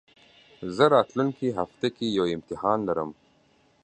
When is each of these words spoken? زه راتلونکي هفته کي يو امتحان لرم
زه 0.75 0.83
راتلونکي 0.95 1.47
هفته 1.59 1.87
کي 1.97 2.07
يو 2.17 2.25
امتحان 2.35 2.79
لرم 2.87 3.09